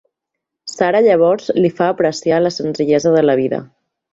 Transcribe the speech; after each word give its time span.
Sara 0.75 1.01
llavors 1.07 1.51
li 1.65 1.71
fa 1.81 1.91
apreciar 1.97 2.41
la 2.47 2.53
senzillesa 2.59 3.17
de 3.19 3.25
la 3.31 3.37
vida. 3.45 3.63